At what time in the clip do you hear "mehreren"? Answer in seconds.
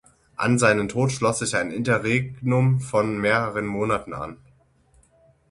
3.19-3.67